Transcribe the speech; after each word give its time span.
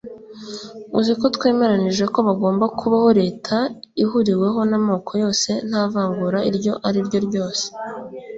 uzi 0.99 1.13
ko 1.19 1.25
twemeranije 1.35 2.03
ko 2.13 2.19
hagomba 2.27 2.65
kubaho 2.79 3.09
leta 3.21 3.55
ihuriweho 4.03 4.59
n’amoko 4.71 5.11
yose 5.23 5.49
nta 5.69 5.83
vangura 5.93 6.39
iryo 6.49 6.73
ari 6.87 6.99
ryo 7.07 7.19
ryose 7.27 7.65